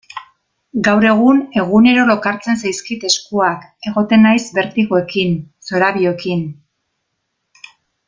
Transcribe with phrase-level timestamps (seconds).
[0.85, 5.39] Gaur egun egunero lokartzen zaizkit eskuak, egoten naiz bertigoekin,
[5.71, 6.47] zorabioekin...